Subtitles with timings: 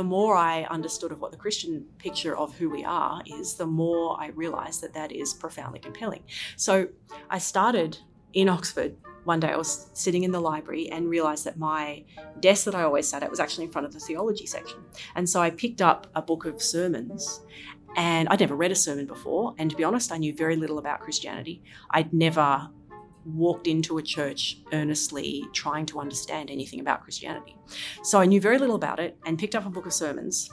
[0.00, 3.66] The more I understood of what the Christian picture of who we are is, the
[3.66, 6.22] more I realized that that is profoundly compelling.
[6.56, 6.88] So
[7.28, 7.98] I started
[8.32, 8.96] in Oxford.
[9.24, 12.02] One day I was sitting in the library and realized that my
[12.40, 14.78] desk that I always sat at was actually in front of the theology section.
[15.16, 17.42] And so I picked up a book of sermons
[17.94, 19.54] and I'd never read a sermon before.
[19.58, 21.62] And to be honest, I knew very little about Christianity.
[21.90, 22.70] I'd never
[23.36, 27.56] walked into a church earnestly trying to understand anything about Christianity.
[28.02, 30.50] So I knew very little about it and picked up a book of sermons.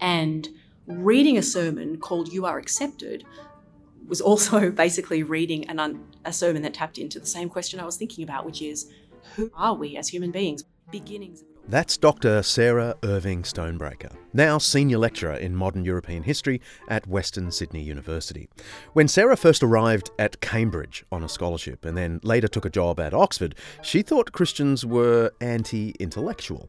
[0.00, 0.48] And
[0.86, 3.24] reading a sermon called You Are Accepted
[4.06, 7.84] was also basically reading an un- a sermon that tapped into the same question I
[7.84, 8.90] was thinking about, which is
[9.36, 10.64] who are we as human beings?
[10.90, 12.42] Beginnings that's Dr.
[12.42, 18.48] Sarah Irving Stonebraker, now Senior Lecturer in Modern European History at Western Sydney University.
[18.92, 22.98] When Sarah first arrived at Cambridge on a scholarship and then later took a job
[22.98, 26.68] at Oxford, she thought Christians were anti intellectual.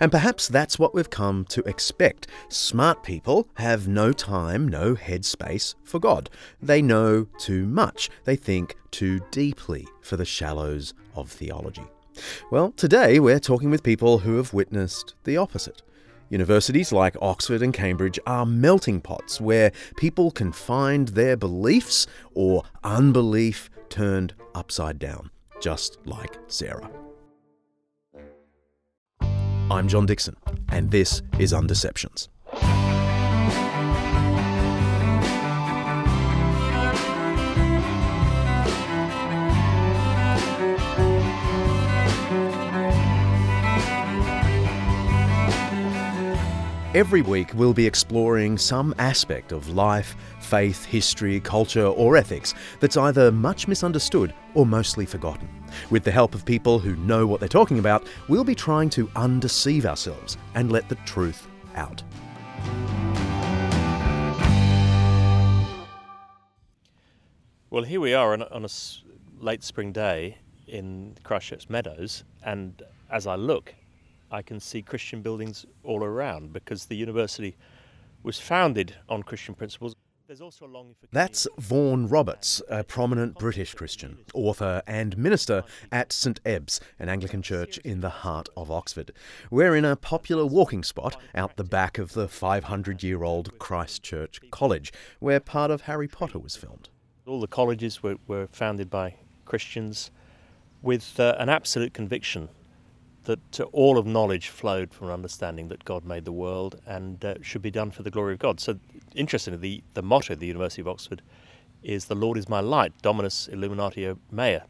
[0.00, 2.26] And perhaps that's what we've come to expect.
[2.50, 6.28] Smart people have no time, no headspace for God.
[6.60, 11.86] They know too much, they think too deeply for the shallows of theology.
[12.50, 15.82] Well, today we're talking with people who have witnessed the opposite.
[16.28, 22.64] Universities like Oxford and Cambridge are melting pots where people can find their beliefs or
[22.82, 25.30] unbelief turned upside down,
[25.60, 26.90] just like Sarah.
[29.70, 30.36] I'm John Dickson,
[30.70, 32.28] and this is Undeceptions.
[46.94, 52.98] Every week, we'll be exploring some aspect of life, faith, history, culture, or ethics that's
[52.98, 55.48] either much misunderstood or mostly forgotten.
[55.88, 59.10] With the help of people who know what they're talking about, we'll be trying to
[59.16, 62.02] undeceive ourselves and let the truth out.
[67.70, 68.68] Well, here we are on a,
[69.40, 70.36] late spring day
[70.66, 73.74] in Christ Church Meadows, and as I look,
[74.32, 77.54] I can see Christian buildings all around because the university
[78.22, 79.94] was founded on Christian principles.
[81.12, 87.42] That's Vaughan Roberts, a prominent British Christian, author and minister at St Ebbe's, an Anglican
[87.42, 89.12] church in the heart of Oxford.
[89.50, 94.02] We're in a popular walking spot out the back of the 500 year old Christ
[94.02, 96.88] Church College, where part of Harry Potter was filmed.
[97.26, 100.10] All the colleges were, were founded by Christians
[100.80, 102.48] with uh, an absolute conviction
[103.24, 107.24] that uh, all of knowledge flowed from an understanding that God made the world and
[107.24, 108.60] uh, should be done for the glory of God.
[108.60, 108.78] So,
[109.14, 111.22] interestingly, the, the motto of the University of Oxford
[111.82, 114.60] is "The Lord is my light, Dominus illuminatio mea,"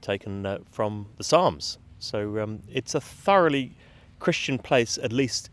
[0.00, 1.78] taken uh, from the Psalms.
[1.98, 3.74] So, um, it's a thoroughly
[4.18, 5.50] Christian place, at least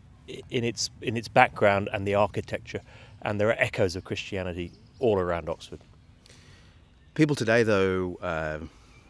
[0.50, 2.82] in its in its background and the architecture,
[3.22, 5.80] and there are echoes of Christianity all around Oxford.
[7.14, 8.18] People today, though.
[8.22, 8.60] Uh,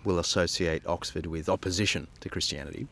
[0.02, 2.86] will associate Oxford with opposition to Christianity.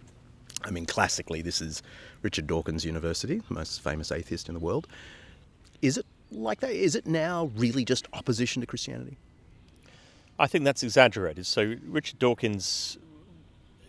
[0.65, 1.83] I mean, classically, this is
[2.23, 4.87] Richard Dawkins University, the most famous atheist in the world.
[5.83, 6.73] is it like that?
[6.73, 9.17] Is it now really just opposition to Christianity?
[10.39, 11.47] I think that's exaggerated.
[11.47, 12.99] So Richard Dawkins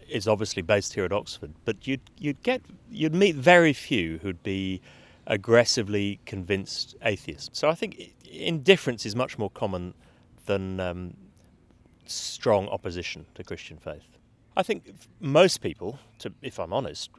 [0.08, 2.62] is obviously based here at Oxford, but you'd you'd get
[2.92, 4.82] you'd meet very few who'd be
[5.28, 7.58] aggressively convinced atheists.
[7.60, 9.94] So I think indifference is much more common
[10.48, 11.14] than um,
[12.06, 14.19] strong opposition to Christian faith.
[14.60, 17.12] I think most people, to, if I'm honest,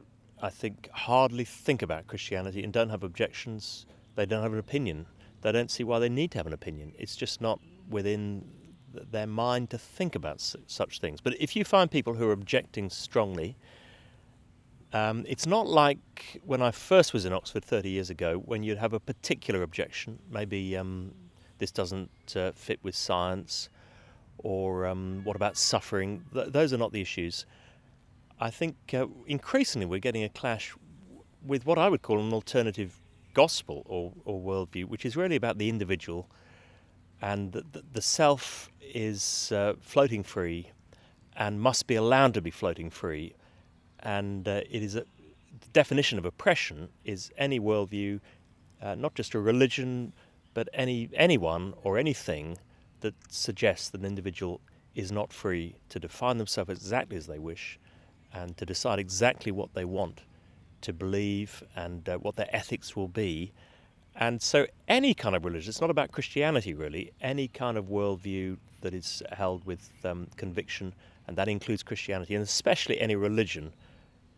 [0.43, 3.87] I think hardly think about Christianity and don't have objections.
[4.13, 5.07] They don't have an opinion.
[5.41, 6.93] They don't see why they need to have an opinion.
[6.99, 7.59] It's just not
[7.89, 8.45] within
[8.93, 11.19] their mind to think about such things.
[11.19, 13.57] But if you find people who are objecting strongly,
[14.93, 18.77] um, it's not like when I first was in Oxford 30 years ago, when you'd
[18.77, 20.19] have a particular objection.
[20.29, 21.15] Maybe um,
[21.57, 23.67] this doesn't uh, fit with science,
[24.43, 26.23] or um, what about suffering?
[26.33, 27.45] Th- those are not the issues.
[28.39, 30.75] I think uh, increasingly we're getting a clash
[31.45, 32.99] with what I would call an alternative
[33.33, 36.27] gospel or, or worldview, which is really about the individual
[37.21, 40.71] and the, the self is uh, floating free
[41.35, 43.33] and must be allowed to be floating free.
[43.99, 48.19] And uh, it is a, the definition of oppression is any worldview,
[48.81, 50.13] uh, not just a religion,
[50.53, 52.57] but any anyone or anything
[53.01, 54.61] that suggests that an individual
[54.95, 57.79] is not free to define themselves exactly as they wish
[58.33, 60.21] and to decide exactly what they want
[60.81, 63.51] to believe and uh, what their ethics will be
[64.15, 68.57] and so, any kind of religion, it's not about Christianity really, any kind of worldview
[68.81, 70.93] that is held with um, conviction,
[71.27, 73.73] and that includes Christianity, and especially any religion,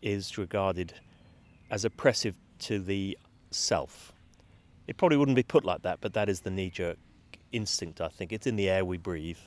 [0.01, 0.93] is regarded
[1.71, 3.17] as oppressive to the
[3.51, 4.13] self.
[4.87, 6.97] It probably wouldn't be put like that, but that is the knee jerk
[7.53, 8.33] instinct, I think.
[8.33, 9.37] It's in the air we breathe.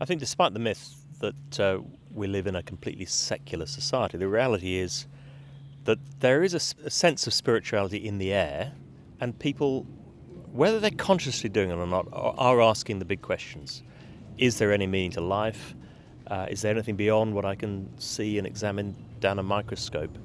[0.00, 1.80] I think, despite the myth that uh,
[2.12, 5.06] we live in a completely secular society, the reality is
[5.84, 8.72] that there is a, a sense of spirituality in the air
[9.20, 9.86] and people,
[10.52, 13.82] whether they're consciously doing it or not, are asking the big questions.
[14.36, 15.74] Is there any meaning to life?
[16.26, 20.16] Uh, is there anything beyond what I can see and examine down a microscope?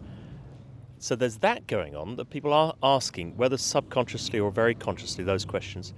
[0.99, 5.43] So there's that going on that people are asking, whether subconsciously or very consciously, those
[5.43, 5.93] questions.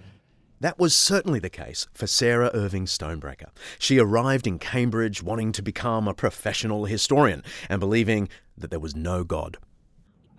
[0.62, 3.50] That was certainly the case for Sarah Irving Stonebraker.
[3.78, 8.96] She arrived in Cambridge wanting to become a professional historian and believing that there was
[8.96, 9.58] no God.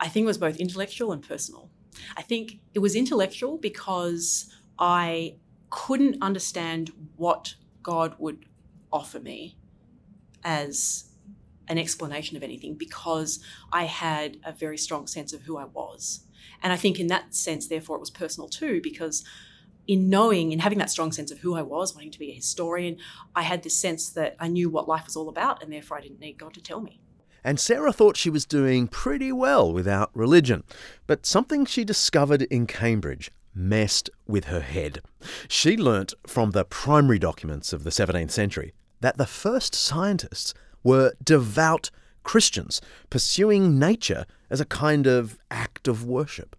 [0.01, 1.71] I think it was both intellectual and personal.
[2.17, 5.37] I think it was intellectual because I
[5.71, 8.47] couldn't understand what God would
[8.93, 9.57] offer me
[10.45, 11.11] as
[11.69, 13.41] an explanation of anything because
[13.73, 16.21] I had a very strong sense of who I was.
[16.63, 19.25] And I think in that sense, therefore, it was personal too, because
[19.87, 22.35] in knowing and having that strong sense of who I was, wanting to be a
[22.35, 22.97] historian,
[23.35, 26.01] I had this sense that I knew what life was all about, and therefore I
[26.01, 27.01] didn't need God to tell me
[27.47, 30.65] and Sarah thought she was doing pretty well without religion.
[31.07, 35.01] But something she discovered in Cambridge messed with her head.
[35.47, 41.15] She learnt from the primary documents of the 17th century that the first scientists were
[41.23, 41.91] devout
[42.25, 42.81] Christians,
[43.11, 46.57] pursuing nature as a kind of act of worship.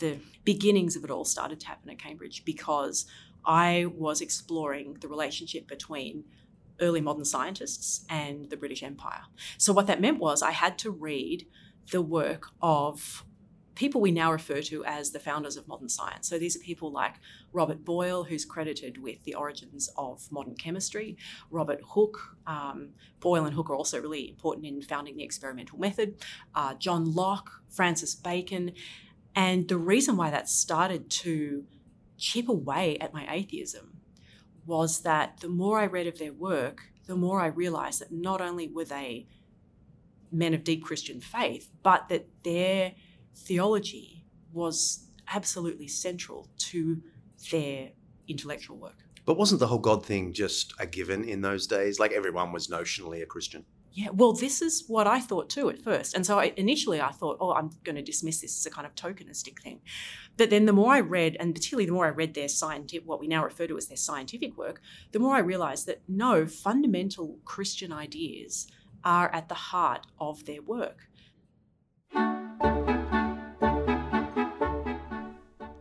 [0.00, 3.06] The beginnings of it all started to happen at Cambridge because
[3.44, 6.24] I was exploring the relationship between
[6.80, 9.22] early modern scientists and the British Empire.
[9.56, 11.46] So, what that meant was I had to read
[11.90, 13.24] the work of
[13.80, 16.28] people we now refer to as the founders of modern science.
[16.28, 17.14] So these are people like
[17.50, 21.16] Robert Boyle, who's credited with the origins of modern chemistry,
[21.50, 22.36] Robert Hooke.
[22.46, 22.90] Um,
[23.20, 26.16] Boyle and Hooke are also really important in founding the experimental method,
[26.54, 28.72] uh, John Locke, Francis Bacon.
[29.34, 31.64] And the reason why that started to
[32.18, 34.00] chip away at my atheism
[34.66, 38.40] was that the more I read of their work, the more I realized that not
[38.40, 39.26] only were they
[40.30, 42.92] men of deep Christian faith, but that their
[43.34, 47.02] theology was absolutely central to
[47.50, 47.90] their
[48.28, 48.98] intellectual work.
[49.24, 51.98] But wasn't the whole God thing just a given in those days?
[51.98, 53.64] Like everyone was notionally a Christian.
[53.92, 56.14] Yeah, well, this is what I thought too at first.
[56.14, 58.86] And so I, initially I thought, oh, I'm going to dismiss this as a kind
[58.86, 59.80] of tokenistic thing.
[60.36, 63.18] But then the more I read, and particularly the more I read their scientific, what
[63.18, 64.80] we now refer to as their scientific work,
[65.10, 68.68] the more I realized that no, fundamental Christian ideas
[69.04, 71.08] are at the heart of their work.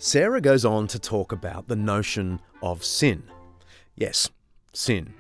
[0.02, 3.24] Sarah goes on to talk about the notion of sin.
[3.96, 4.30] Yes,
[4.74, 5.14] sin.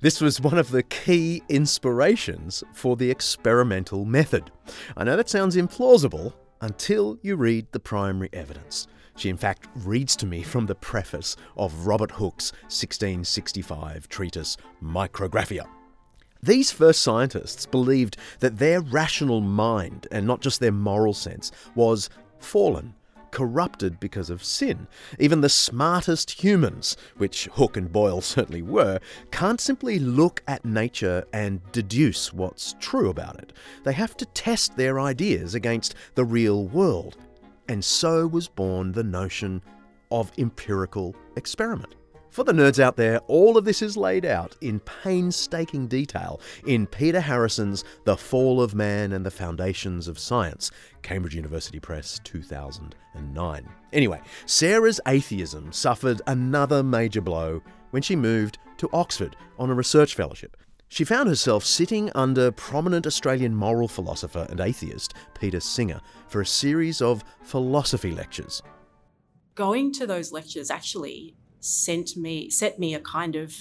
[0.00, 4.50] This was one of the key inspirations for the experimental method.
[4.96, 8.86] I know that sounds implausible until you read the primary evidence.
[9.16, 15.66] She, in fact, reads to me from the preface of Robert Hooke's 1665 treatise Micrographia.
[16.42, 22.10] These first scientists believed that their rational mind, and not just their moral sense, was
[22.38, 22.94] fallen,
[23.34, 24.86] corrupted because of sin.
[25.18, 29.00] Even the smartest humans, which Hooke and Boyle certainly were,
[29.32, 33.52] can't simply look at nature and deduce what's true about it.
[33.82, 37.16] They have to test their ideas against the real world.
[37.68, 39.60] And so was born the notion
[40.12, 41.96] of empirical experiment.
[42.34, 46.84] For the nerds out there, all of this is laid out in painstaking detail in
[46.84, 50.72] Peter Harrison's The Fall of Man and the Foundations of Science,
[51.02, 53.68] Cambridge University Press, 2009.
[53.92, 57.62] Anyway, Sarah's atheism suffered another major blow
[57.92, 60.56] when she moved to Oxford on a research fellowship.
[60.88, 66.46] She found herself sitting under prominent Australian moral philosopher and atheist Peter Singer for a
[66.46, 68.60] series of philosophy lectures.
[69.54, 73.54] Going to those lectures actually sent me set me a kind of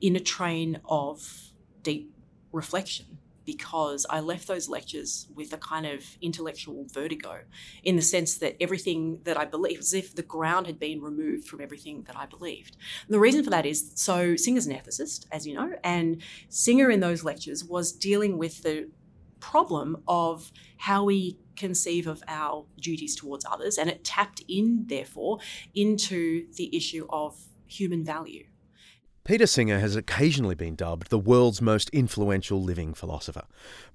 [0.00, 1.50] in a train of
[1.82, 2.12] deep
[2.52, 7.40] reflection because I left those lectures with a kind of intellectual vertigo
[7.82, 11.46] in the sense that everything that I believed, as if the ground had been removed
[11.46, 12.76] from everything that I believed.
[13.06, 16.90] And the reason for that is so Singer's an ethicist, as you know, and Singer
[16.90, 18.88] in those lectures was dealing with the
[19.50, 25.38] problem of how we conceive of our duties towards others, and it tapped in, therefore,
[25.74, 28.46] into the issue of human value.
[29.24, 33.44] Peter Singer has occasionally been dubbed the world's most influential living philosopher.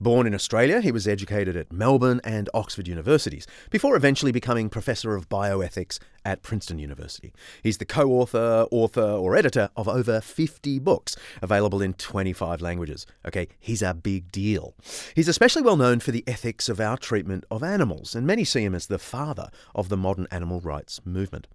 [0.02, 5.16] Born in Australia, he was educated at Melbourne and Oxford universities before eventually becoming Professor
[5.16, 7.32] of Bioethics at Princeton University.
[7.62, 13.06] He's the co author, author, or editor of over 50 books available in 25 languages.
[13.24, 14.74] Okay, he's a big deal.
[15.16, 18.64] He's especially well known for the ethics of our treatment of animals, and many see
[18.64, 21.46] him as the father of the modern animal rights movement.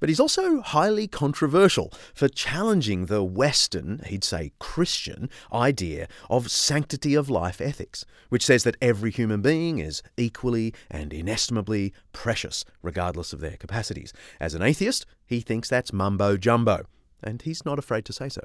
[0.00, 7.14] But he's also highly controversial for challenging the Western, he'd say Christian, idea of sanctity
[7.14, 13.32] of life ethics, which says that every human being is equally and inestimably precious, regardless
[13.32, 14.12] of their capacities.
[14.40, 16.84] As an atheist, he thinks that's mumbo jumbo,
[17.22, 18.42] and he's not afraid to say so.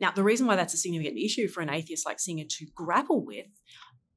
[0.00, 3.24] Now, the reason why that's a significant issue for an atheist like Singer to grapple
[3.24, 3.46] with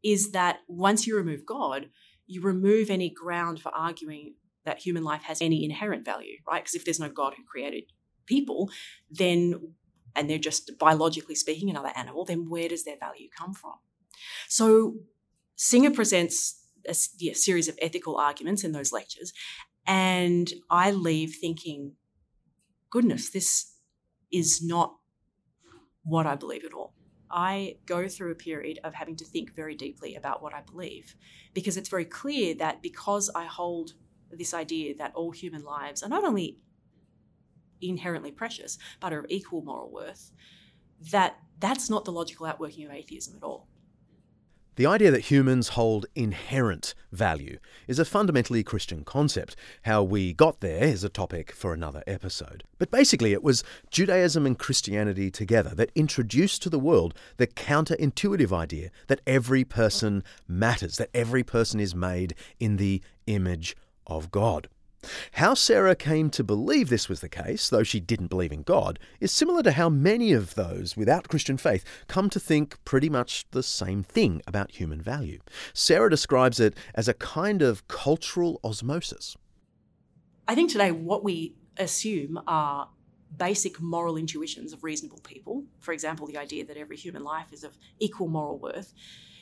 [0.03, 1.89] is that once you remove God,
[2.25, 4.35] you remove any ground for arguing
[4.67, 6.63] that human life has any inherent value, right?
[6.63, 7.85] Because if there's no God who created
[8.25, 8.69] people,
[9.09, 9.73] then,
[10.15, 13.75] and they're just biologically speaking another animal, then where does their value come from?
[14.47, 14.97] So
[15.55, 19.33] Singer presents a series of ethical arguments in those lectures,
[19.85, 21.93] and I leave thinking,
[22.91, 23.73] goodness, this
[24.31, 24.95] is not
[26.03, 26.93] what I believe at all.
[27.29, 31.15] I go through a period of having to think very deeply about what I believe
[31.53, 33.91] because it's very clear that because I hold
[34.31, 36.57] this idea that all human lives are not only
[37.81, 40.31] inherently precious but are of equal moral worth,
[41.11, 43.67] that that's not the logical outworking of atheism at all.
[44.77, 47.57] The idea that humans hold inherent value
[47.87, 49.55] is a fundamentally Christian concept.
[49.85, 52.63] How we got there is a topic for another episode.
[52.77, 58.53] But basically, it was Judaism and Christianity together that introduced to the world the counterintuitive
[58.53, 63.75] idea that every person matters, that every person is made in the image
[64.07, 64.67] of God.
[65.33, 68.99] How Sarah came to believe this was the case, though she didn't believe in God,
[69.19, 73.45] is similar to how many of those without Christian faith come to think pretty much
[73.51, 75.39] the same thing about human value.
[75.73, 79.37] Sarah describes it as a kind of cultural osmosis.
[80.47, 82.89] I think today what we assume are
[83.37, 87.63] basic moral intuitions of reasonable people, for example, the idea that every human life is
[87.63, 88.93] of equal moral worth,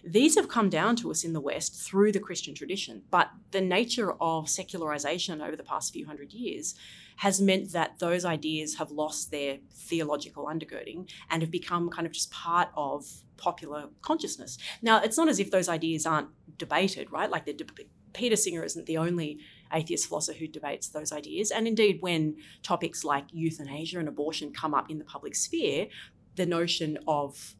[0.05, 3.62] these have come down to us in the West through the Christian tradition, but the
[3.62, 6.75] nature of secularization over the past few hundred years
[7.17, 12.13] has meant that those ideas have lost their theological undergirding and have become kind of
[12.13, 13.05] just part of
[13.38, 14.57] popular consciousness.
[14.81, 17.29] Now, it's not as if those ideas aren't debated, right?
[17.29, 17.65] Like de-
[18.13, 19.39] Peter Singer isn't the only
[19.74, 21.51] atheist philosopher who debates those ideas.
[21.51, 25.88] And indeed, when topics like euthanasia and abortion come up in the public sphere,
[26.35, 27.55] the notion of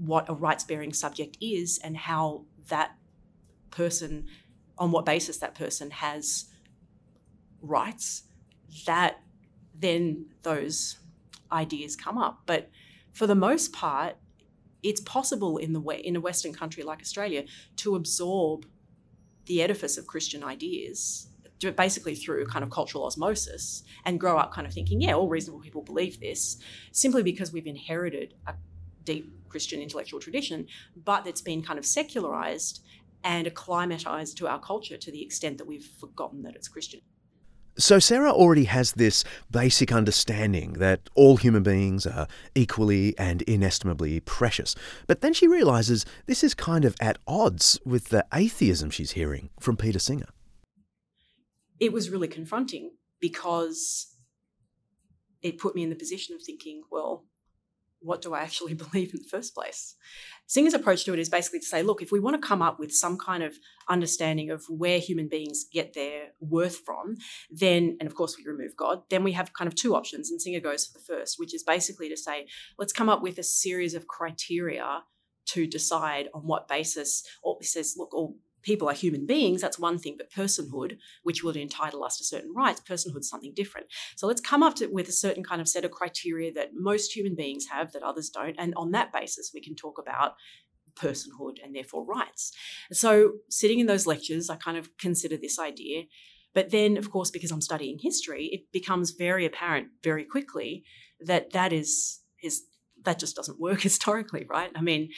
[0.00, 2.96] what a rights bearing subject is and how that
[3.70, 4.26] person,
[4.78, 6.46] on what basis that person has
[7.60, 8.24] rights,
[8.86, 9.20] that
[9.78, 10.98] then those
[11.52, 12.42] ideas come up.
[12.46, 12.70] But
[13.12, 14.16] for the most part,
[14.82, 17.44] it's possible in the way in a Western country like Australia
[17.76, 18.64] to absorb
[19.44, 21.26] the edifice of Christian ideas
[21.76, 25.60] basically through kind of cultural osmosis and grow up kind of thinking, yeah, all reasonable
[25.60, 26.56] people believe this,
[26.90, 28.54] simply because we've inherited a
[29.04, 30.66] deep Christian intellectual tradition,
[31.04, 32.82] but it's been kind of secularized
[33.22, 37.00] and acclimatized to our culture to the extent that we've forgotten that it's Christian.
[37.78, 44.20] So, Sarah already has this basic understanding that all human beings are equally and inestimably
[44.20, 44.74] precious.
[45.06, 49.50] But then she realizes this is kind of at odds with the atheism she's hearing
[49.60, 50.26] from Peter Singer.
[51.80, 54.14] it was really confronting because
[55.42, 57.24] it put me in the position of thinking, well,
[58.00, 59.96] what do I actually believe in the first place?
[60.46, 62.80] Singer's approach to it is basically to say, look, if we want to come up
[62.80, 63.54] with some kind of
[63.88, 67.16] understanding of where human beings get their worth from,
[67.50, 70.30] then, and of course we remove God, then we have kind of two options.
[70.30, 72.46] And Singer goes for the first, which is basically to say,
[72.78, 75.04] let's come up with a series of criteria
[75.46, 79.78] to decide on what basis, or he says, look, all people are human beings, that's
[79.78, 83.86] one thing, but personhood, which would entitle us to certain rights, personhood is something different.
[84.16, 87.14] So let's come up to, with a certain kind of set of criteria that most
[87.14, 88.56] human beings have that others don't.
[88.58, 90.34] And on that basis, we can talk about
[90.94, 92.52] personhood and therefore rights.
[92.92, 96.04] So sitting in those lectures, I kind of consider this idea.
[96.52, 100.84] But then, of course, because I'm studying history, it becomes very apparent very quickly
[101.20, 102.62] that that is, is
[103.04, 104.70] that just doesn't work historically, right?
[104.74, 105.10] I mean,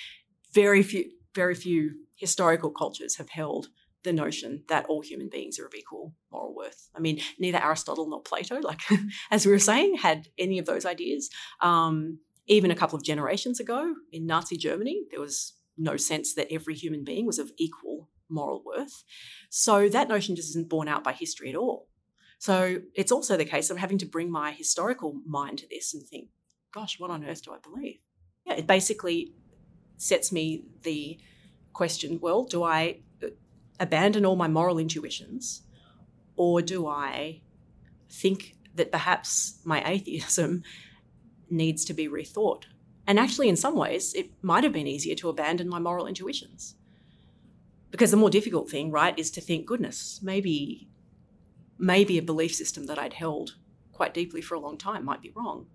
[0.53, 3.69] very few very few historical cultures have held
[4.05, 6.89] the notion that all human beings are of equal moral worth.
[6.95, 8.81] I mean, neither Aristotle nor Plato, like
[9.31, 11.31] as we were saying, had any of those ideas.
[11.61, 16.53] Um, even a couple of generations ago in Nazi Germany, there was no sense that
[16.53, 19.05] every human being was of equal moral worth.
[19.51, 21.89] So that notion just isn't borne out by history at all.
[22.39, 26.03] So it's also the case of having to bring my historical mind to this and
[26.03, 26.31] think,
[26.75, 28.01] gosh, what on earth do I believe?
[28.45, 29.35] Yeah, it basically
[30.03, 31.19] sets me the
[31.73, 32.99] question well, do I
[33.79, 35.63] abandon all my moral intuitions
[36.37, 37.41] or do I
[38.11, 40.63] think that perhaps my atheism
[41.51, 42.65] needs to be rethought?
[43.07, 46.77] And actually, in some ways, it might have been easier to abandon my moral intuitions.
[47.91, 50.89] Because the more difficult thing, right, is to think, goodness, maybe,
[51.79, 53.57] maybe a belief system that I'd held
[53.93, 55.67] quite deeply for a long time might be wrong.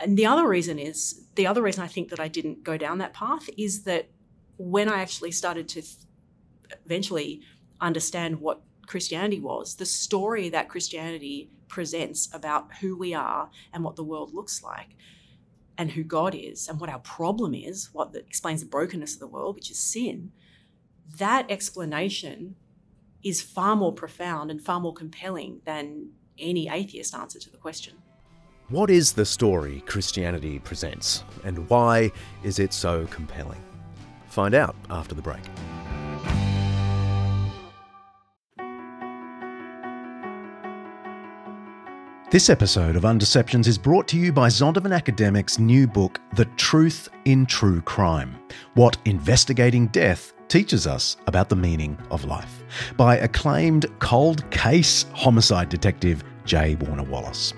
[0.00, 2.98] And the other reason is the other reason I think that I didn't go down
[2.98, 4.08] that path is that
[4.58, 5.96] when I actually started to th-
[6.84, 7.40] eventually
[7.80, 13.96] understand what Christianity was, the story that Christianity presents about who we are and what
[13.96, 14.96] the world looks like,
[15.78, 19.20] and who God is, and what our problem is, what the, explains the brokenness of
[19.20, 20.32] the world, which is sin,
[21.18, 22.56] that explanation
[23.22, 27.94] is far more profound and far more compelling than any atheist answer to the question.
[28.68, 32.10] What is the story Christianity presents, and why
[32.42, 33.62] is it so compelling?
[34.26, 35.38] Find out after the break.
[42.32, 47.08] This episode of Undeceptions is brought to you by Zondervan Academic's new book, The Truth
[47.24, 48.36] in True Crime
[48.74, 52.64] What Investigating Death teaches us about the meaning of life,
[52.96, 56.74] by acclaimed cold case homicide detective J.
[56.74, 57.54] Warner Wallace.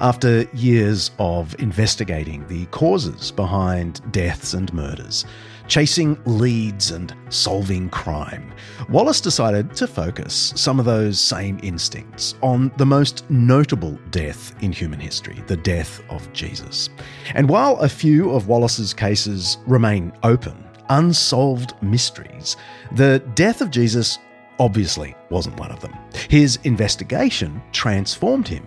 [0.00, 5.24] After years of investigating the causes behind deaths and murders,
[5.68, 8.52] chasing leads and solving crime,
[8.88, 14.72] Wallace decided to focus some of those same instincts on the most notable death in
[14.72, 16.90] human history, the death of Jesus.
[17.34, 22.56] And while a few of Wallace's cases remain open, unsolved mysteries,
[22.92, 24.18] the death of Jesus
[24.58, 25.94] obviously wasn't one of them.
[26.28, 28.66] His investigation transformed him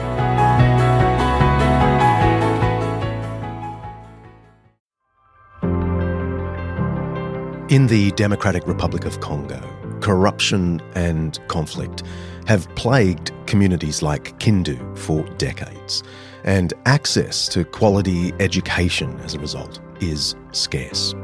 [7.71, 9.61] In the Democratic Republic of Congo,
[10.01, 12.03] corruption and conflict
[12.45, 16.03] have plagued communities like Kindu for decades
[16.43, 21.15] and access to quality education as a result is scarce.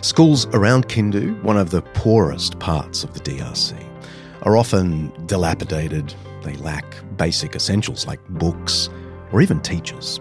[0.00, 3.74] Schools around Kindu, one of the poorest parts of the DRC,
[4.42, 6.84] are often dilapidated, they lack
[7.16, 8.88] basic essentials like books
[9.32, 10.20] or even teachers.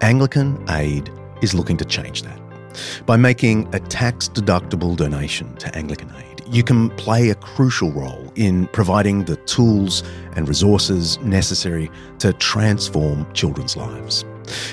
[0.00, 1.08] Anglican Aid
[1.40, 2.37] is looking to change that.
[3.06, 8.32] By making a tax deductible donation to Anglican Aid, you can play a crucial role
[8.34, 10.02] in providing the tools
[10.34, 14.24] and resources necessary to transform children's lives.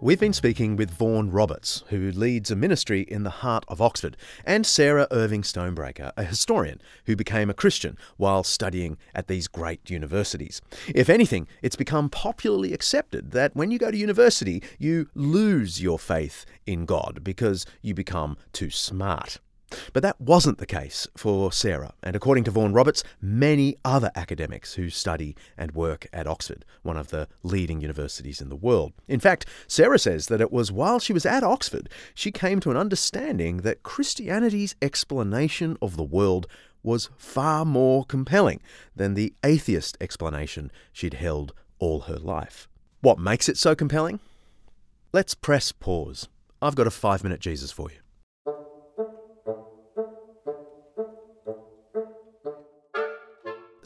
[0.00, 4.16] We've been speaking with Vaughan Roberts, who leads a ministry in the heart of Oxford,
[4.44, 9.90] and Sarah Irving Stonebraker, a historian who became a Christian while studying at these great
[9.90, 10.62] universities.
[10.94, 15.98] If anything, it's become popularly accepted that when you go to university, you lose your
[15.98, 19.40] faith in God because you become too smart.
[19.92, 24.74] But that wasn't the case for Sarah, and according to Vaughan Roberts, many other academics
[24.74, 28.92] who study and work at Oxford, one of the leading universities in the world.
[29.06, 32.70] In fact, Sarah says that it was while she was at Oxford she came to
[32.70, 36.46] an understanding that Christianity's explanation of the world
[36.82, 38.60] was far more compelling
[38.94, 42.68] than the atheist explanation she'd held all her life.
[43.00, 44.20] What makes it so compelling?
[45.12, 46.28] Let's press pause.
[46.60, 47.98] I've got a five minute Jesus for you.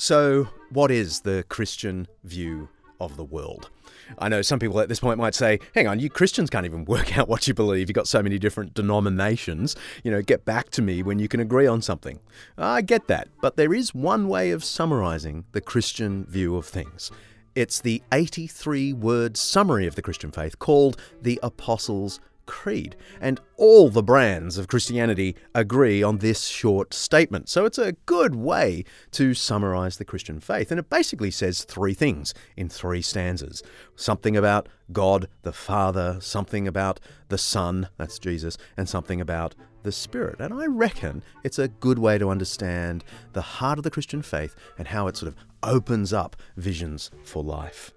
[0.03, 3.71] So, what is the Christian view of the world?
[4.19, 6.85] I know some people at this point might say, hang on, you Christians can't even
[6.87, 7.89] work out what you believe.
[7.89, 9.77] You've got so many different denominations.
[10.03, 12.19] You know, get back to me when you can agree on something.
[12.59, 17.13] I get that, but there is one way of summarizing the Christian view of things.
[17.55, 22.97] It's the 83 word summary of the Christian faith called the Apostles' Creed.
[23.21, 27.49] And all the brands of Christianity agree on this short statement.
[27.49, 30.71] So it's a good way to summarize the Christian faith.
[30.71, 33.63] And it basically says three things in three stanzas
[33.95, 39.93] something about God the Father, something about the Son, that's Jesus, and something about the
[39.93, 40.41] Spirit.
[40.41, 44.55] And I reckon it's a good way to understand the heart of the Christian faith
[44.79, 47.93] and how it sort of opens up visions for life.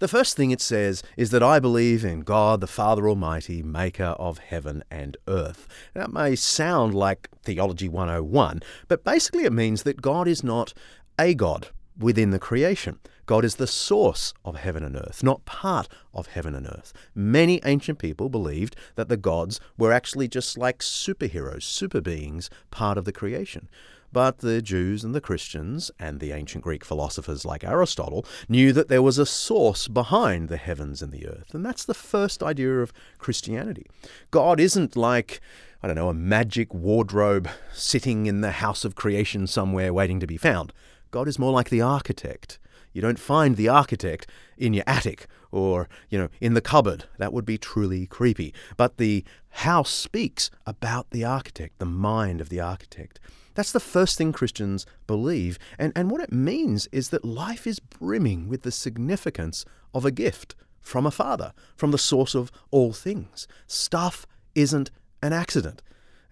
[0.00, 4.14] The first thing it says is that I believe in God the Father Almighty, maker
[4.16, 5.66] of heaven and earth.
[5.92, 10.72] That may sound like Theology 101, but basically it means that God is not
[11.18, 13.00] a God within the creation.
[13.28, 16.94] God is the source of heaven and earth, not part of heaven and earth.
[17.14, 22.96] Many ancient people believed that the gods were actually just like superheroes, super beings, part
[22.96, 23.68] of the creation.
[24.10, 28.88] But the Jews and the Christians, and the ancient Greek philosophers like Aristotle, knew that
[28.88, 31.52] there was a source behind the heavens and the earth.
[31.52, 33.84] And that's the first idea of Christianity.
[34.30, 35.42] God isn't like,
[35.82, 40.26] I don't know, a magic wardrobe sitting in the house of creation somewhere waiting to
[40.26, 40.72] be found.
[41.10, 42.58] God is more like the architect.
[42.92, 47.04] You don't find the architect in your attic or, you know, in the cupboard.
[47.18, 48.52] That would be truly creepy.
[48.76, 53.20] But the house speaks about the architect, the mind of the architect.
[53.54, 55.58] That's the first thing Christians believe.
[55.78, 60.10] And, and what it means is that life is brimming with the significance of a
[60.10, 63.48] gift from a father, from the source of all things.
[63.66, 64.90] Stuff isn't
[65.22, 65.82] an accident.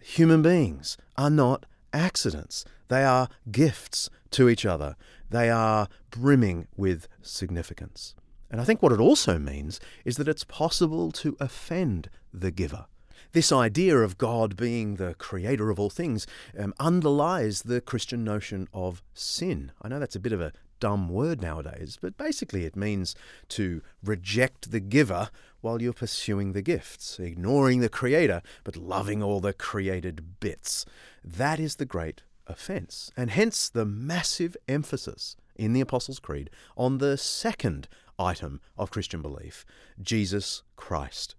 [0.01, 2.65] Human beings are not accidents.
[2.89, 4.95] They are gifts to each other.
[5.31, 8.15] They are brimming with significance.
[8.51, 12.87] And I think what it also means is that it's possible to offend the giver.
[13.33, 16.27] This idea of God being the creator of all things
[16.59, 19.73] um, underlies the Christian notion of sin.
[19.83, 23.15] I know that's a bit of a dumb word nowadays, but basically it means
[23.49, 29.41] to reject the giver while you're pursuing the gifts, ignoring the creator, but loving all
[29.41, 30.85] the created bits.
[31.25, 36.99] That is the great offense, and hence the massive emphasis in the Apostles' Creed on
[36.99, 39.65] the second item of Christian belief
[40.01, 41.35] Jesus Christ.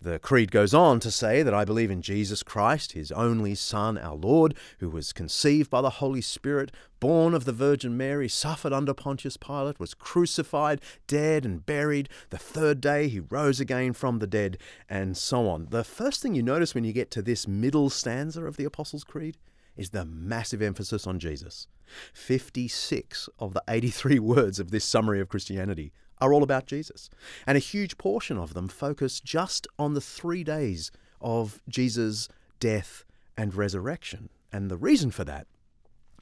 [0.00, 3.96] The Creed goes on to say that I believe in Jesus Christ, his only Son,
[3.96, 8.72] our Lord, who was conceived by the Holy Spirit, born of the Virgin Mary, suffered
[8.72, 12.08] under Pontius Pilate, was crucified, dead, and buried.
[12.30, 15.68] The third day he rose again from the dead, and so on.
[15.70, 19.04] The first thing you notice when you get to this middle stanza of the Apostles'
[19.04, 19.36] Creed
[19.76, 21.66] is the massive emphasis on Jesus.
[22.12, 27.10] 56 of the 83 words of this summary of Christianity are all about Jesus.
[27.46, 32.28] And a huge portion of them focus just on the three days of Jesus'
[32.60, 33.04] death
[33.36, 34.28] and resurrection.
[34.52, 35.46] And the reason for that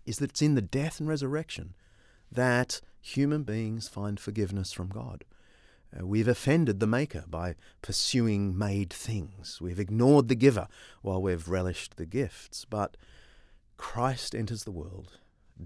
[0.06, 1.74] is that it's in the death and resurrection
[2.32, 5.24] that human beings find forgiveness from God.
[5.98, 9.58] Uh, we've offended the Maker by pursuing made things.
[9.60, 10.68] We've ignored the giver
[11.02, 12.64] while we've relished the gifts.
[12.64, 12.96] But
[13.80, 15.16] Christ enters the world,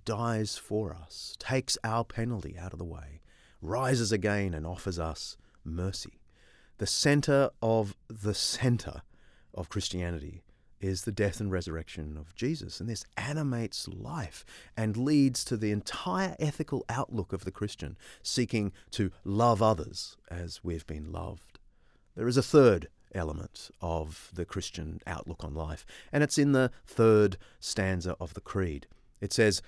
[0.05, 3.21] dies for us, takes our penalty out of the way,
[3.61, 6.21] rises again, and offers us mercy.
[6.79, 9.03] The center of the center
[9.53, 10.45] of Christianity
[10.81, 12.79] is the death and resurrection of Jesus.
[12.79, 14.45] And this animates life
[14.77, 20.63] and leads to the entire ethical outlook of the Christian, seeking to love others as
[20.63, 21.59] we've been loved.
[22.15, 26.71] There is a third element of the Christian outlook on life, and it's in the
[26.87, 28.87] third stanza of the Creed.
[29.21, 29.63] It says,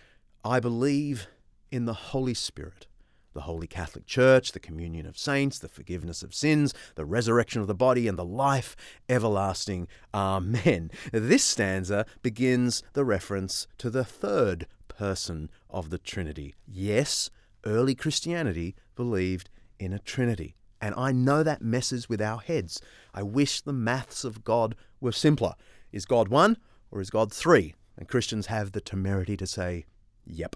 [0.44, 1.28] I believe
[1.70, 2.86] in the Holy Spirit
[3.36, 7.66] the Holy Catholic Church, the communion of saints, the forgiveness of sins, the resurrection of
[7.66, 8.74] the body, and the life
[9.10, 9.86] everlasting.
[10.14, 10.90] Amen.
[11.12, 16.54] This stanza begins the reference to the third person of the Trinity.
[16.66, 17.30] Yes,
[17.66, 20.56] early Christianity believed in a Trinity.
[20.86, 22.80] And I know that messes with our heads.
[23.12, 25.56] I wish the maths of God were simpler.
[25.90, 26.58] Is God one
[26.92, 27.74] or is God three?
[27.96, 29.84] And Christians have the temerity to say,
[30.24, 30.54] yep,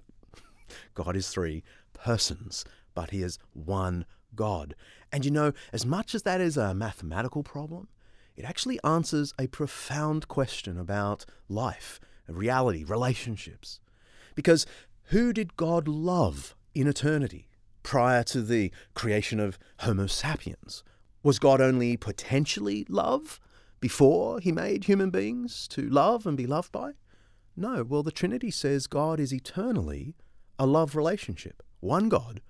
[0.94, 1.64] God is three
[1.94, 2.64] persons,
[2.94, 4.76] but he is one God.
[5.10, 7.88] And you know, as much as that is a mathematical problem,
[8.36, 13.80] it actually answers a profound question about life, reality, relationships.
[14.36, 14.64] Because
[15.06, 17.48] who did God love in eternity
[17.82, 20.82] prior to the creation of Homo sapiens?
[21.22, 23.40] Was God only potentially love
[23.80, 26.92] before he made human beings to love and be loved by?
[27.56, 30.14] No, well, the Trinity says God is eternally
[30.58, 32.42] a love relationship one God,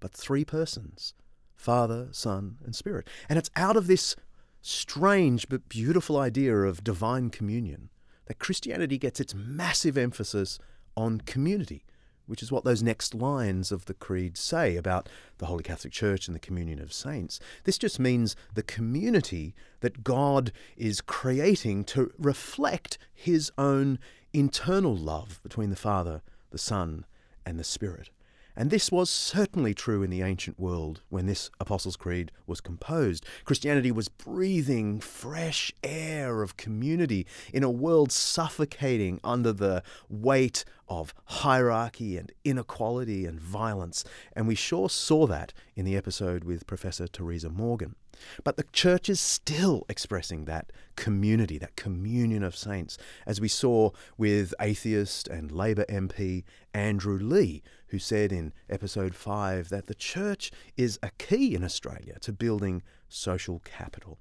[0.00, 1.14] but three persons
[1.54, 3.08] Father, Son, and Spirit.
[3.28, 4.14] And it's out of this
[4.62, 7.90] strange but beautiful idea of divine communion
[8.26, 10.58] that Christianity gets its massive emphasis
[10.96, 11.84] on community,
[12.28, 16.28] which is what those next lines of the Creed say about the Holy Catholic Church
[16.28, 17.40] and the communion of saints.
[17.64, 23.98] This just means the community that God is creating to reflect his own
[24.32, 27.06] internal love between the Father, the Son,
[27.46, 28.10] and the Spirit.
[28.58, 33.24] And this was certainly true in the ancient world when this Apostles' Creed was composed.
[33.44, 41.14] Christianity was breathing fresh air of community in a world suffocating under the weight of
[41.26, 44.02] hierarchy and inequality and violence.
[44.32, 47.94] And we sure saw that in the episode with Professor Teresa Morgan.
[48.42, 53.90] But the church is still expressing that community, that communion of saints, as we saw
[54.16, 56.42] with atheist and Labour MP
[56.74, 62.18] Andrew Leigh, who said in episode 5 that the church is a key in Australia
[62.20, 64.18] to building social capital.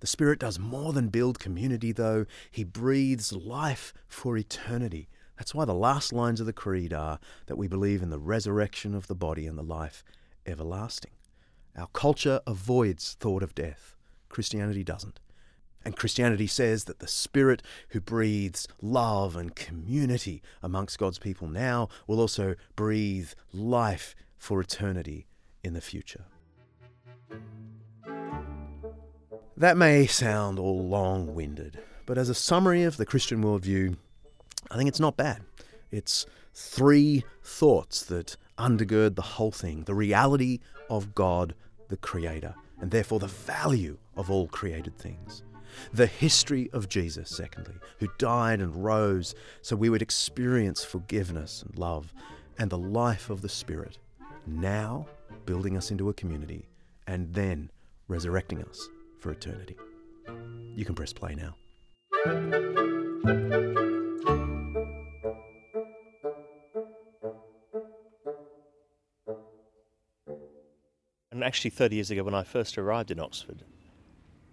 [0.00, 2.24] The Spirit does more than build community, though.
[2.50, 5.08] He breathes life for eternity.
[5.36, 8.94] That's why the last lines of the Creed are that we believe in the resurrection
[8.94, 10.02] of the body and the life
[10.46, 11.12] everlasting.
[11.76, 13.96] Our culture avoids thought of death.
[14.28, 15.20] Christianity doesn't.
[15.84, 21.88] And Christianity says that the Spirit who breathes love and community amongst God's people now
[22.06, 25.26] will also breathe life for eternity
[25.62, 26.24] in the future.
[29.56, 33.96] That may sound all long winded, but as a summary of the Christian worldview,
[34.70, 35.42] I think it's not bad.
[35.90, 41.54] It's three thoughts that undergird the whole thing the reality of God
[41.88, 45.42] the Creator, and therefore the value of all created things.
[45.92, 51.78] The history of Jesus, secondly, who died and rose so we would experience forgiveness and
[51.78, 52.12] love,
[52.58, 53.98] and the life of the Spirit,
[54.46, 55.06] now
[55.46, 56.68] building us into a community,
[57.06, 57.70] and then
[58.08, 59.76] resurrecting us for eternity.
[60.74, 61.54] You can press play now.
[71.32, 73.64] And actually, 30 years ago, when I first arrived in Oxford,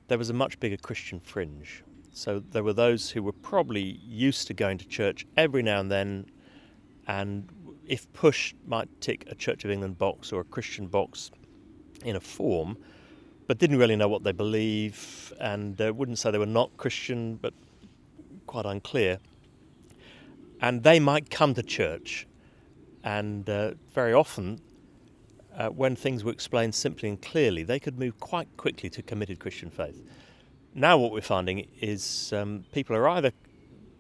[0.08, 1.84] there was a much bigger Christian fringe.
[2.12, 5.92] So there were those who were probably used to going to church every now and
[5.92, 6.26] then,
[7.08, 7.48] and
[7.86, 11.32] if pushed, might tick a Church of England box or a Christian box
[12.04, 12.78] in a form,
[13.48, 17.36] but didn't really know what they believe and uh, wouldn't say they were not Christian,
[17.36, 17.54] but
[18.46, 19.20] quite unclear.
[20.60, 22.26] And they might come to church,
[23.04, 24.60] and uh, very often
[25.58, 29.40] uh, when things were explained simply and clearly, they could move quite quickly to committed
[29.40, 30.02] Christian faith.
[30.76, 33.32] Now, what we're finding is um, people are either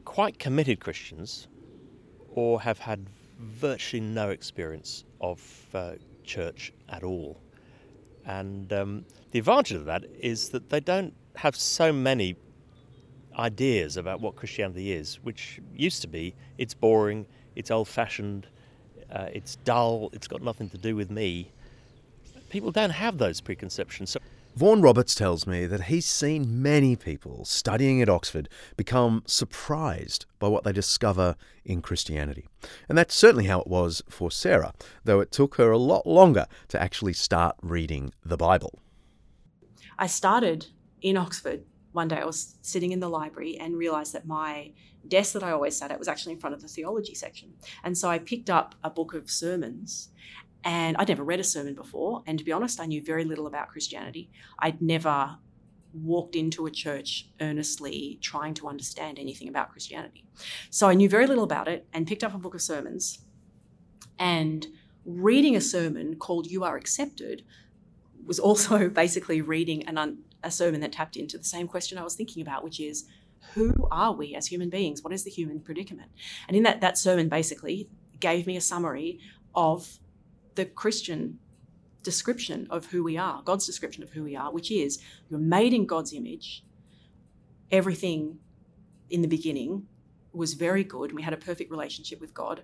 [0.05, 1.47] quite committed Christians
[2.29, 3.07] or have had
[3.39, 5.41] virtually no experience of
[5.73, 5.93] uh,
[6.23, 7.41] church at all.
[8.25, 12.35] And um, the advantage of that is that they don't have so many
[13.37, 18.47] ideas about what Christianity is, which used to be it's boring, it's old fashioned,
[19.11, 21.51] uh, it's dull, it's got nothing to do with me.
[22.49, 24.11] People don't have those preconceptions.
[24.11, 24.19] So
[24.57, 30.47] Vaughan Roberts tells me that he's seen many people studying at Oxford become surprised by
[30.47, 32.47] what they discover in Christianity.
[32.89, 36.47] And that's certainly how it was for Sarah, though it took her a lot longer
[36.69, 38.79] to actually start reading the Bible.
[39.99, 40.65] I started
[41.03, 41.63] in Oxford.
[41.97, 44.71] One day I was sitting in the library and realized that my
[45.07, 47.53] desk that I always sat at was actually in front of the theology section.
[47.83, 50.09] And so I picked up a book of sermons
[50.63, 52.21] and I'd never read a sermon before.
[52.27, 54.29] And to be honest, I knew very little about Christianity.
[54.59, 55.39] I'd never
[55.91, 60.23] walked into a church earnestly trying to understand anything about Christianity.
[60.69, 63.25] So I knew very little about it and picked up a book of sermons.
[64.19, 64.67] And
[65.03, 67.43] reading a sermon called You Are Accepted
[68.23, 72.03] was also basically reading an un- a sermon that tapped into the same question I
[72.03, 73.05] was thinking about, which is
[73.53, 75.03] who are we as human beings?
[75.03, 76.11] What is the human predicament?
[76.47, 79.19] And in that, that sermon basically gave me a summary
[79.55, 79.99] of
[80.55, 81.39] the Christian
[82.03, 85.73] description of who we are, God's description of who we are, which is you're made
[85.73, 86.63] in God's image.
[87.71, 88.39] Everything
[89.09, 89.87] in the beginning
[90.33, 91.13] was very good.
[91.13, 92.63] We had a perfect relationship with God,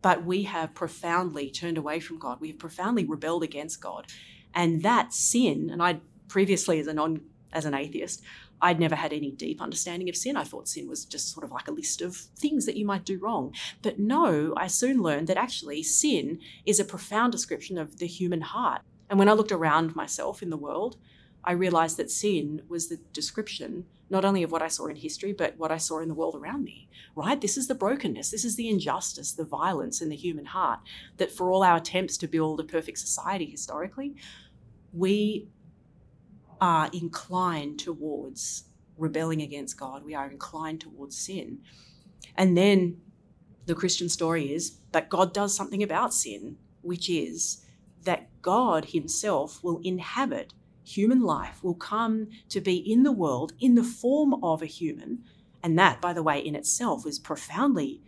[0.00, 2.40] but we have profoundly turned away from God.
[2.40, 4.06] We have profoundly rebelled against God.
[4.54, 6.00] And that sin, and I
[6.32, 7.20] previously as a non
[7.52, 8.22] as an atheist,
[8.62, 10.38] I'd never had any deep understanding of sin.
[10.38, 13.04] I thought sin was just sort of like a list of things that you might
[13.04, 13.52] do wrong.
[13.82, 18.40] But no, I soon learned that actually sin is a profound description of the human
[18.40, 18.80] heart.
[19.10, 20.96] And when I looked around myself in the world,
[21.44, 25.32] I realized that sin was the description not only of what I saw in history,
[25.32, 27.40] but what I saw in the world around me, right?
[27.40, 30.80] This is the brokenness, this is the injustice, the violence in the human heart.
[31.16, 34.14] That for all our attempts to build a perfect society historically,
[34.92, 35.48] we
[36.62, 40.04] are inclined towards rebelling against God.
[40.04, 41.58] We are inclined towards sin.
[42.36, 42.98] And then
[43.66, 47.64] the Christian story is, that God does something about sin, which is
[48.04, 53.74] that God Himself will inhabit human life, will come to be in the world in
[53.74, 55.24] the form of a human.
[55.64, 58.02] And that, by the way, in itself is profoundly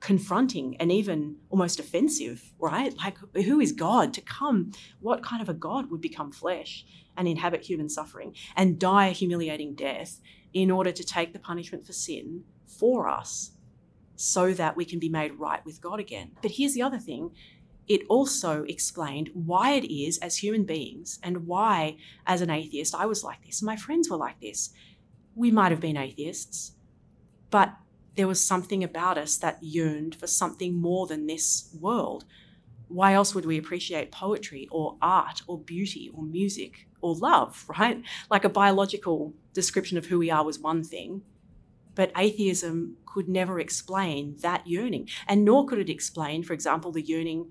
[0.00, 2.96] confronting and even almost offensive, right?
[2.96, 4.72] Like, who is God to come?
[5.00, 6.86] What kind of a God would become flesh?
[7.16, 10.20] And inhabit human suffering and die a humiliating death
[10.52, 13.52] in order to take the punishment for sin for us
[14.16, 16.32] so that we can be made right with God again.
[16.42, 17.30] But here's the other thing
[17.88, 21.96] it also explained why it is as human beings and why,
[22.26, 24.70] as an atheist, I was like this and my friends were like this.
[25.34, 26.72] We might have been atheists,
[27.50, 27.74] but
[28.14, 32.24] there was something about us that yearned for something more than this world.
[32.88, 38.02] Why else would we appreciate poetry or art or beauty or music or love, right?
[38.30, 41.22] Like a biological description of who we are was one thing,
[41.94, 45.08] but atheism could never explain that yearning.
[45.26, 47.50] And nor could it explain, for example, the yearning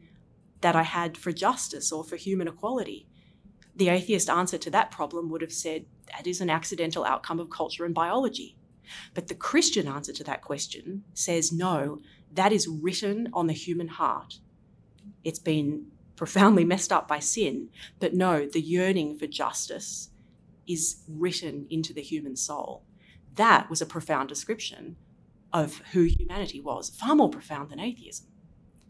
[0.62, 3.08] that I had for justice or for human equality.
[3.76, 7.50] The atheist answer to that problem would have said that is an accidental outcome of
[7.50, 8.58] culture and biology.
[9.14, 12.00] But the Christian answer to that question says no,
[12.34, 14.40] that is written on the human heart.
[15.24, 15.88] It's been
[16.20, 17.70] profoundly messed up by sin.
[18.02, 20.10] But no, the yearning for justice
[20.68, 22.84] is written into the human soul.
[23.36, 24.98] That was a profound description
[25.54, 28.28] of who humanity was, far more profound than atheism.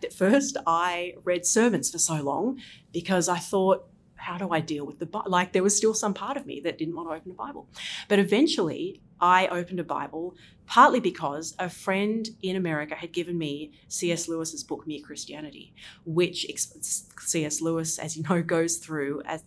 [0.03, 2.61] At first, I read sermons for so long
[2.91, 3.87] because I thought,
[4.29, 5.31] how do I deal with the Bible?
[5.31, 7.67] Like, there was still some part of me that didn't want to open a Bible.
[8.07, 10.35] But eventually, I opened a Bible
[10.67, 14.27] partly because a friend in America had given me C.S.
[14.27, 15.73] Lewis's book Mere Christianity,
[16.05, 17.59] which C.S.
[17.59, 19.43] Lewis, as you know, goes through as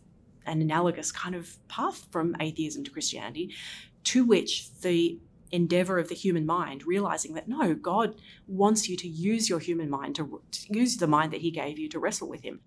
[0.47, 3.55] an analogous kind of path from atheism to Christianity,
[4.03, 5.21] to which the
[5.53, 8.17] endeavor of the human mind, realizing that no, God
[8.49, 11.79] wants you to use your human mind to, to use the mind that He gave
[11.79, 12.63] you to wrestle with Him.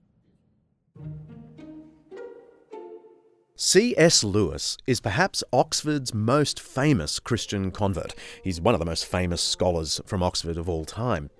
[3.68, 4.24] C.S.
[4.24, 8.14] Lewis is perhaps Oxford's most famous Christian convert.
[8.44, 11.32] He's one of the most famous scholars from Oxford of all time.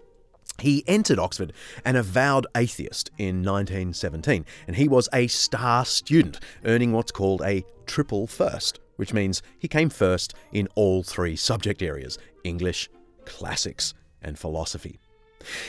[0.60, 1.54] He entered Oxford
[1.86, 7.64] an avowed atheist in 1917, and he was a star student, earning what's called a
[7.86, 12.90] triple first, which means he came first in all three subject areas English,
[13.26, 15.00] classics, and philosophy.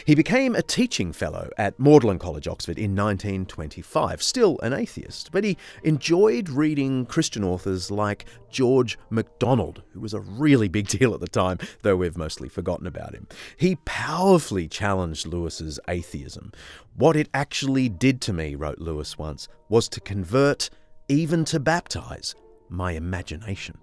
[0.05, 5.45] He became a teaching fellow at Magdalen College, Oxford, in 1925, still an atheist, but
[5.45, 11.21] he enjoyed reading Christian authors like George MacDonald, who was a really big deal at
[11.21, 13.27] the time, though we've mostly forgotten about him.
[13.57, 16.53] He powerfully challenged Lewis's atheism.
[16.95, 20.71] What it actually did to me, wrote Lewis once, was to convert,
[21.09, 22.35] even to baptize,
[22.69, 23.79] my imagination.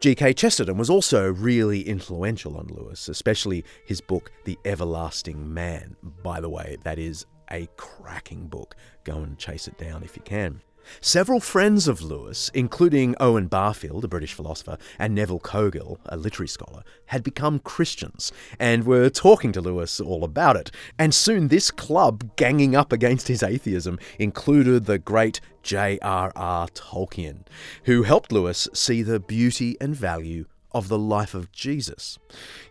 [0.00, 0.34] G.K.
[0.34, 5.96] Chesterton was also really influential on Lewis, especially his book, The Everlasting Man.
[6.22, 8.76] By the way, that is a cracking book.
[9.04, 10.60] Go and chase it down if you can.
[11.00, 16.48] Several friends of Lewis, including Owen Barfield, a British philosopher, and Neville Coghill, a literary
[16.48, 20.70] scholar, had become Christians and were talking to Lewis all about it.
[20.98, 26.68] And soon this club ganging up against his atheism included the great J.R.R.
[26.68, 27.44] Tolkien,
[27.84, 32.18] who helped Lewis see the beauty and value of the life of Jesus.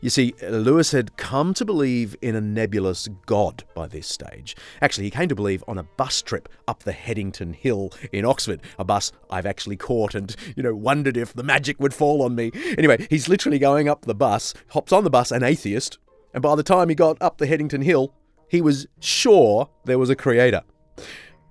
[0.01, 4.55] You see, Lewis had come to believe in a nebulous God by this stage.
[4.81, 8.61] Actually, he came to believe on a bus trip up the Headington Hill in Oxford,
[8.77, 12.35] a bus I've actually caught and, you know, wondered if the magic would fall on
[12.35, 12.51] me.
[12.77, 15.97] Anyway, he's literally going up the bus, hops on the bus, an atheist,
[16.33, 18.13] and by the time he got up the Headington Hill,
[18.47, 20.61] he was sure there was a creator.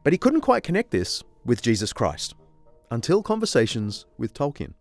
[0.04, 2.34] But he couldn't quite connect this with Jesus Christ
[2.90, 4.74] until conversations with Tolkien.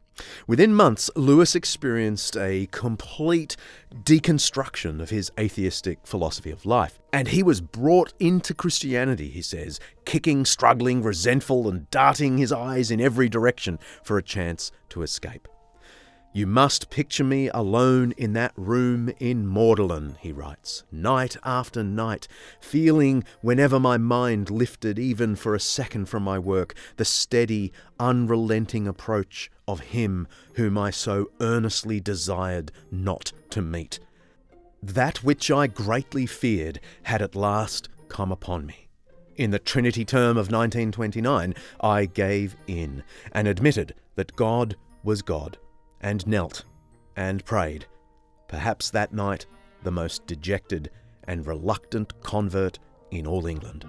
[0.47, 3.55] Within months, Lewis experienced a complete
[4.03, 6.99] deconstruction of his atheistic philosophy of life.
[7.11, 12.91] And he was brought into Christianity, he says, kicking, struggling, resentful, and darting his eyes
[12.91, 15.47] in every direction for a chance to escape.
[16.36, 22.27] You must picture me alone in that room in Magdalen, he writes, night after night,
[22.59, 27.71] feeling whenever my mind lifted even for a second from my work the steady,
[28.01, 34.01] unrelenting approach of him whom I so earnestly desired not to meet.
[34.83, 38.89] That which I greatly feared had at last come upon me.
[39.38, 45.57] In the Trinity term of 1929, I gave in and admitted that God was God
[46.05, 46.65] and knelt
[47.15, 47.87] and prayed,
[48.47, 49.47] perhaps that night
[49.81, 50.91] the most dejected
[51.23, 52.77] and reluctant convert
[53.09, 53.85] in all England.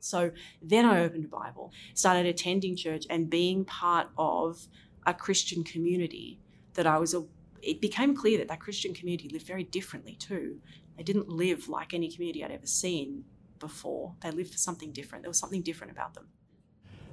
[0.00, 4.66] So then I opened a Bible, started attending church and being part of
[5.06, 6.40] a Christian community
[6.74, 7.24] that I was a
[7.62, 10.60] it became clear that that Christian community lived very differently too.
[10.96, 13.24] They didn't live like any community I'd ever seen
[13.60, 14.16] before.
[14.20, 15.22] They lived for something different.
[15.22, 16.26] There was something different about them.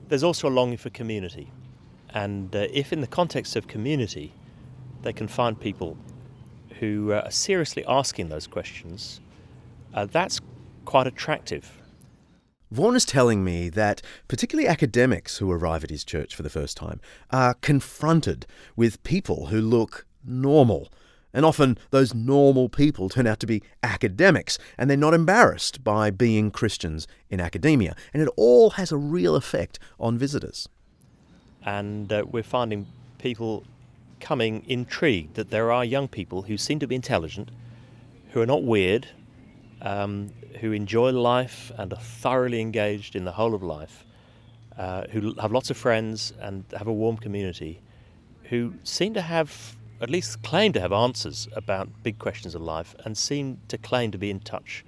[0.09, 1.51] There's also a longing for community.
[2.09, 4.33] And uh, if, in the context of community,
[5.03, 5.97] they can find people
[6.79, 9.21] who uh, are seriously asking those questions,
[9.93, 10.41] uh, that's
[10.85, 11.71] quite attractive.
[12.71, 16.75] Vaughan is telling me that particularly academics who arrive at his church for the first
[16.75, 16.99] time
[17.31, 20.91] are confronted with people who look normal
[21.33, 26.09] and often those normal people turn out to be academics, and they're not embarrassed by
[26.09, 27.95] being Christians in academia.
[28.13, 30.67] And it all has a real effect on visitors.
[31.63, 33.65] And uh, we're finding people
[34.19, 37.51] coming intrigued that there are young people who seem to be intelligent,
[38.31, 39.07] who are not weird,
[39.81, 44.05] um, who enjoy life and are thoroughly engaged in the whole of life,
[44.77, 47.81] uh, who have lots of friends and have a warm community,
[48.43, 52.95] who seem to have at least claim to have answers about big questions of life
[53.05, 54.85] and seem to claim to be in touch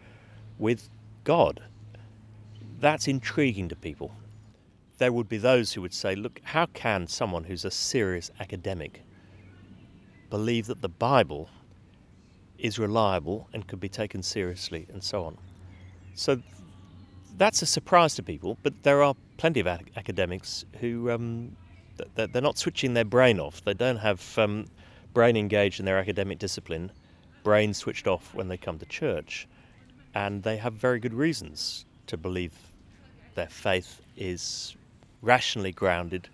[0.57, 0.89] with
[1.23, 1.61] God.
[2.79, 4.11] That's intriguing to people.
[4.97, 9.01] There would be those who would say, look, how can someone who's a serious academic
[10.29, 11.49] believe that the Bible
[12.57, 15.37] is reliable and could be taken seriously and so on?
[16.13, 16.41] So
[17.37, 21.55] that's a surprise to people, but there are plenty of academics who um,
[22.15, 23.63] they're not switching their brain off.
[23.63, 24.67] They don't have um,
[25.13, 26.91] brain engaged in their academic discipline,
[27.43, 29.47] brain switched off when they come to church,
[30.13, 32.53] and they have very good reasons to believe
[33.35, 34.75] their faith is
[35.21, 36.27] rationally grounded,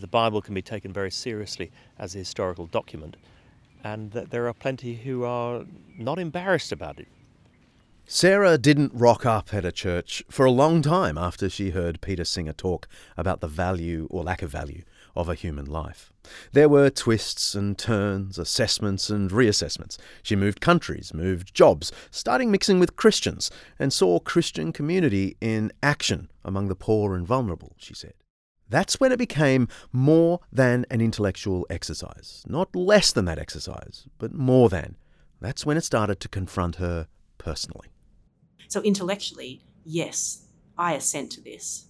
[0.00, 3.16] the Bible can be taken very seriously as a historical document,
[3.84, 5.64] and that there are plenty who are
[5.98, 7.08] not embarrassed about it.
[8.06, 12.24] Sarah didn't rock up at a church for a long time after she heard Peter
[12.24, 14.82] Singer talk about the value or lack of value
[15.14, 16.12] of a human life.
[16.52, 19.98] There were twists and turns, assessments and reassessments.
[20.22, 26.30] She moved countries, moved jobs, starting mixing with Christians, and saw Christian community in action
[26.44, 28.14] among the poor and vulnerable, she said.
[28.68, 32.42] That's when it became more than an intellectual exercise.
[32.46, 34.96] Not less than that exercise, but more than.
[35.40, 37.88] That's when it started to confront her personally.
[38.68, 40.46] So, intellectually, yes,
[40.78, 41.88] I assent to this.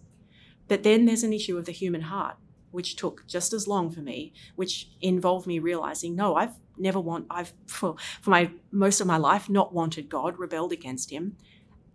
[0.67, 2.37] But then there's an issue of the human heart
[2.73, 7.27] which took just as long for me, which involved me realizing, no, I've never want,
[7.31, 11.37] I've for, for my most of my life not wanted God, rebelled against Him,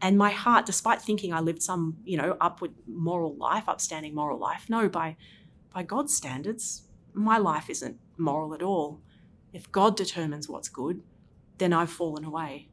[0.02, 4.40] and my heart, despite thinking I lived some, you know, upward moral life, upstanding moral
[4.40, 5.18] life, no, by
[5.74, 9.02] by God's standards, my life isn't moral at all.
[9.54, 11.02] If God determines what's good,
[11.58, 12.70] then I've fallen away.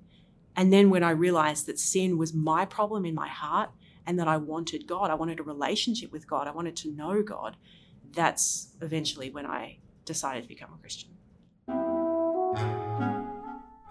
[0.57, 3.71] And then when I realized that sin was my problem in my heart
[4.07, 7.23] and that I wanted God, I wanted a relationship with God, I wanted to know
[7.23, 7.57] God,
[8.15, 11.11] that's eventually when I decided to become a Christian.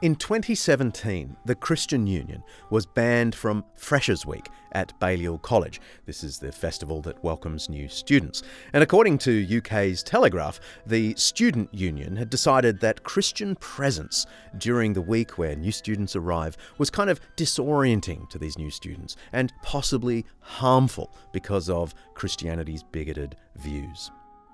[0.03, 5.79] In 2017, the Christian Union was banned from Freshers Week at Balliol College.
[6.05, 8.43] This is the festival that welcomes new students.
[8.73, 14.25] And according to UK's Telegraph, the student union had decided that Christian presence
[14.57, 19.15] during the week where new students arrive was kind of disorienting to these new students
[19.31, 24.11] and possibly harmful because of Christianity's bigoted views.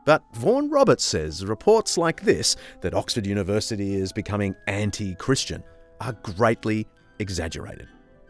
[0.09, 5.63] But Vaughan Roberts says reports like this, that Oxford University is becoming anti Christian,
[6.01, 6.87] are greatly
[7.19, 7.87] exaggerated.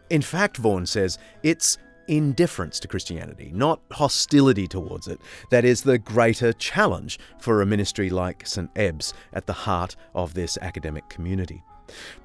[0.10, 1.78] In fact, Vaughan says it's
[2.10, 5.22] indifference to Christianity, not hostility towards it,
[5.52, 8.70] that is the greater challenge for a ministry like St.
[8.76, 11.64] Ebbe's at the heart of this academic community.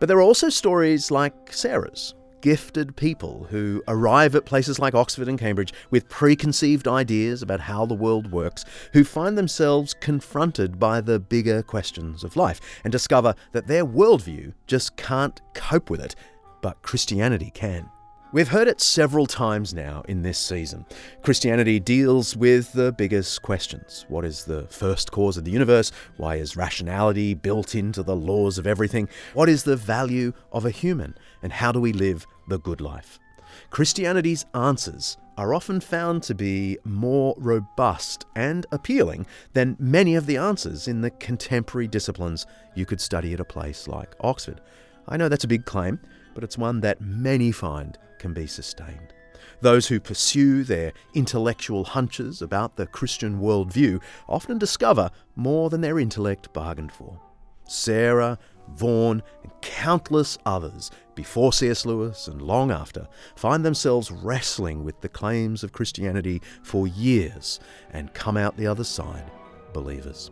[0.01, 5.28] But there are also stories like Sarah's, gifted people who arrive at places like Oxford
[5.28, 11.01] and Cambridge with preconceived ideas about how the world works, who find themselves confronted by
[11.01, 16.16] the bigger questions of life and discover that their worldview just can't cope with it,
[16.61, 17.88] but Christianity can.
[18.35, 20.87] We've heard it several times now in this season.
[21.22, 24.07] Christianity deals with the biggest questions.
[24.09, 25.93] What is the first cause of the universe?
[26.16, 29.09] Why is rationality built into the laws of everything?
[29.35, 31.16] What is the value of a human?
[31.45, 33.20] And how do we live the good life?
[33.70, 40.39] Christianity's answers are often found to be more robust and appealing than many of the
[40.39, 44.61] answers in the contemporary disciplines you could study at a place like Oxford.
[45.07, 46.01] I know that's a big claim,
[46.35, 49.12] but it's one that many find can be sustained.
[49.61, 55.99] Those who pursue their intellectual hunches about the Christian worldview often discover more than their
[55.99, 57.20] intellect bargained for.
[57.68, 58.39] Sarah,
[58.77, 61.85] Vaughan, and countless others, before C.S.
[61.85, 63.07] Lewis and long after,
[63.37, 67.61] find themselves wrestling with the claims of Christianity for years
[67.91, 69.31] and come out the other side
[69.75, 70.31] believers.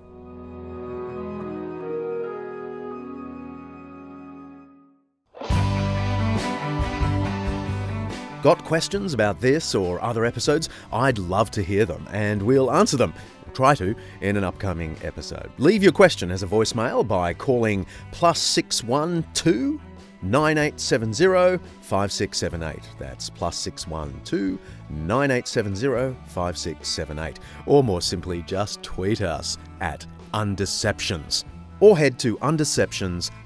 [8.43, 10.68] Got questions about this or other episodes?
[10.93, 13.14] I'd love to hear them, and we'll answer them.
[13.55, 15.53] Try to in an upcoming episode.
[15.59, 19.80] Leave your question as a voicemail by calling plus six one two
[20.22, 22.82] 9870 5678.
[22.99, 24.59] That's plus 612
[24.90, 27.38] 9870 5678.
[27.66, 31.45] Or more simply, just tweet us at Undeceptions.
[31.78, 33.41] Or head to undeceptions.com.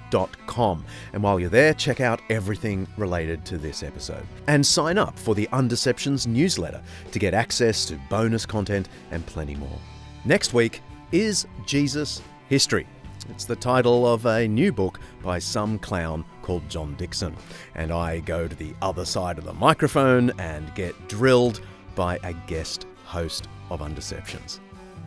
[1.13, 4.27] And while you're there, check out everything related to this episode.
[4.47, 6.83] And sign up for the Undeceptions newsletter
[7.13, 9.79] to get access to bonus content and plenty more.
[10.25, 10.83] Next week
[11.13, 12.87] is Jesus History.
[13.31, 17.35] It's the title of a new book by some clown called John Dickson.
[17.75, 21.61] And I go to the other side of the microphone and get drilled
[21.95, 24.61] by a guest host of Undeceptions.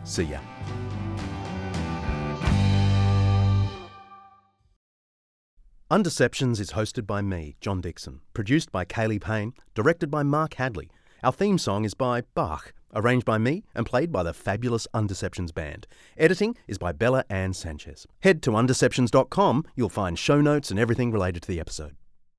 [0.04, 0.40] See ya.
[5.90, 10.88] Undeceptions is hosted by me, John Dickson, produced by Kaylee Payne, directed by Mark Hadley.
[11.24, 15.52] Our theme song is by Bach, arranged by me and played by the fabulous Undeceptions
[15.52, 15.88] band.
[16.16, 18.06] Editing is by Bella Ann Sanchez.
[18.20, 21.96] Head to undeceptions.com, you'll find show notes and everything related to the episode.